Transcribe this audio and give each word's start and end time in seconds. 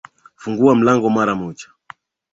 fungua 0.35 0.75
mlango 0.75 1.09
mara 1.09 1.35
moja 1.35 1.65